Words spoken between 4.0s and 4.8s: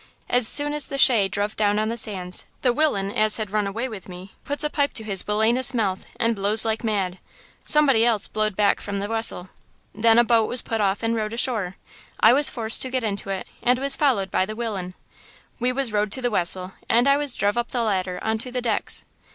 me puts a